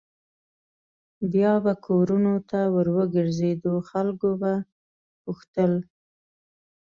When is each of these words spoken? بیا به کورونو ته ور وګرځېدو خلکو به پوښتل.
بیا 1.31 1.53
به 1.63 1.73
کورونو 1.85 2.35
ته 2.49 2.59
ور 2.75 2.87
وګرځېدو 2.97 3.73
خلکو 3.89 4.29
به 4.41 4.53
پوښتل. 5.23 5.73